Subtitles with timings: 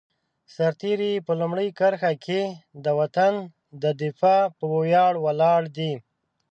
[0.53, 2.41] سرتېری په لومړۍ کرښه کې
[2.83, 3.33] د وطن
[3.83, 5.93] د دفاع په ویاړ ولاړ دی.